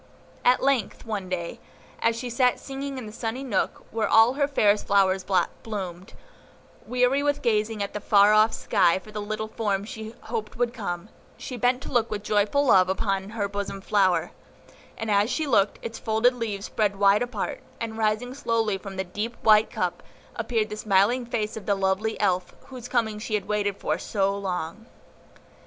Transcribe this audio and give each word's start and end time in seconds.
At 0.43 0.63
length, 0.63 1.05
one 1.05 1.29
day, 1.29 1.59
as 2.01 2.15
she 2.15 2.27
sat 2.31 2.59
singing 2.59 2.97
in 2.97 3.05
the 3.05 3.11
sunny 3.11 3.43
nook 3.43 3.85
where 3.91 4.07
all 4.09 4.33
her 4.33 4.47
fairest 4.47 4.87
flowers 4.87 5.23
bloomed, 5.61 6.13
weary 6.87 7.21
with 7.21 7.43
gazing 7.43 7.83
at 7.83 7.93
the 7.93 7.99
far 8.01 8.33
off 8.33 8.51
sky 8.51 8.97
for 8.97 9.11
the 9.11 9.21
little 9.21 9.47
form 9.49 9.85
she 9.85 10.15
hoped 10.21 10.55
would 10.55 10.73
come, 10.73 11.09
she 11.37 11.55
bent 11.55 11.83
to 11.83 11.91
look 11.91 12.09
with 12.09 12.23
joyful 12.23 12.65
love 12.65 12.89
upon 12.89 13.29
her 13.29 13.47
bosom 13.47 13.79
flower; 13.79 14.31
and 14.97 15.11
as 15.11 15.29
she 15.29 15.45
looked, 15.45 15.77
its 15.83 15.99
folded 15.99 16.33
leaves 16.33 16.65
spread 16.65 16.95
wide 16.95 17.21
apart, 17.21 17.61
and, 17.79 17.95
rising 17.99 18.33
slowly 18.33 18.79
from 18.79 18.95
the 18.95 19.03
deep 19.03 19.35
white 19.43 19.69
cup, 19.69 20.01
appeared 20.35 20.69
the 20.71 20.77
smiling 20.77 21.27
face 21.27 21.55
of 21.55 21.67
the 21.67 21.75
lovely 21.75 22.19
Elf 22.19 22.55
whose 22.69 22.87
coming 22.87 23.19
she 23.19 23.35
had 23.35 23.47
waited 23.47 23.77
for 23.77 23.99
so 23.99 24.35
long. 24.35 24.87